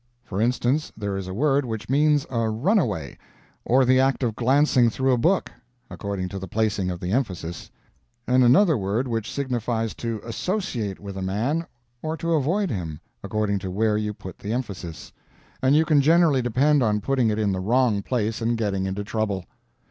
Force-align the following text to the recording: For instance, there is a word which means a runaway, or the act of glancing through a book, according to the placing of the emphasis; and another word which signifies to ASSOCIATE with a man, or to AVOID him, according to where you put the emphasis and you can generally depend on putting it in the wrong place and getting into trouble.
For 0.23 0.41
instance, 0.41 0.91
there 0.97 1.15
is 1.15 1.27
a 1.27 1.33
word 1.35 1.63
which 1.63 1.87
means 1.87 2.25
a 2.31 2.49
runaway, 2.49 3.19
or 3.63 3.85
the 3.85 3.99
act 3.99 4.23
of 4.23 4.35
glancing 4.35 4.89
through 4.89 5.11
a 5.11 5.17
book, 5.19 5.51
according 5.91 6.27
to 6.29 6.39
the 6.39 6.47
placing 6.47 6.89
of 6.89 6.99
the 6.99 7.11
emphasis; 7.11 7.69
and 8.25 8.43
another 8.43 8.75
word 8.75 9.07
which 9.07 9.31
signifies 9.31 9.93
to 9.97 10.19
ASSOCIATE 10.25 10.99
with 10.99 11.17
a 11.17 11.21
man, 11.21 11.67
or 12.01 12.17
to 12.17 12.33
AVOID 12.33 12.71
him, 12.71 12.99
according 13.23 13.59
to 13.59 13.69
where 13.69 13.95
you 13.95 14.11
put 14.11 14.39
the 14.39 14.51
emphasis 14.53 15.13
and 15.61 15.75
you 15.75 15.85
can 15.85 16.01
generally 16.01 16.41
depend 16.41 16.81
on 16.81 16.99
putting 16.99 17.29
it 17.29 17.37
in 17.37 17.51
the 17.51 17.59
wrong 17.59 18.01
place 18.01 18.41
and 18.41 18.57
getting 18.57 18.87
into 18.87 19.03
trouble. 19.03 19.45